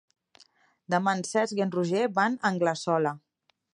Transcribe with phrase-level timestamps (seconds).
[0.93, 3.13] Demà en Cesc i en Roger van a Anglesola.